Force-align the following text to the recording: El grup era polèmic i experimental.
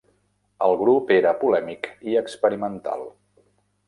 El 0.67 0.77
grup 0.77 1.11
era 1.15 1.33
polèmic 1.43 1.89
i 2.13 2.17
experimental. 2.21 3.05